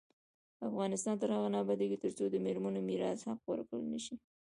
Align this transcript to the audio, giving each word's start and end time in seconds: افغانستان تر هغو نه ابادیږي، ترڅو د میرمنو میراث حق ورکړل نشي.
افغانستان 0.69 1.15
تر 1.21 1.29
هغو 1.35 1.49
نه 1.53 1.57
ابادیږي، 1.63 1.97
ترڅو 2.03 2.23
د 2.29 2.35
میرمنو 2.45 2.79
میراث 2.89 3.19
حق 3.29 3.41
ورکړل 3.47 3.83
نشي. 3.93 4.15